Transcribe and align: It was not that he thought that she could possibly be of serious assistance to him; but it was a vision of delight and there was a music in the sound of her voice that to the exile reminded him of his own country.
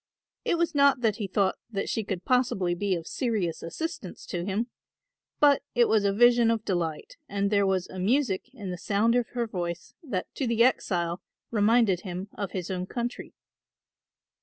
It 0.43 0.57
was 0.57 0.73
not 0.73 1.01
that 1.01 1.17
he 1.17 1.27
thought 1.27 1.57
that 1.69 1.87
she 1.87 2.03
could 2.03 2.25
possibly 2.25 2.73
be 2.73 2.95
of 2.95 3.05
serious 3.05 3.61
assistance 3.61 4.25
to 4.25 4.43
him; 4.43 4.65
but 5.39 5.61
it 5.75 5.87
was 5.87 6.05
a 6.05 6.11
vision 6.11 6.49
of 6.49 6.65
delight 6.65 7.17
and 7.29 7.51
there 7.51 7.67
was 7.67 7.87
a 7.87 7.99
music 7.99 8.49
in 8.51 8.71
the 8.71 8.79
sound 8.79 9.13
of 9.13 9.27
her 9.33 9.45
voice 9.45 9.93
that 10.01 10.33
to 10.33 10.47
the 10.47 10.63
exile 10.63 11.21
reminded 11.51 12.01
him 12.01 12.29
of 12.33 12.49
his 12.49 12.71
own 12.71 12.87
country. 12.87 13.35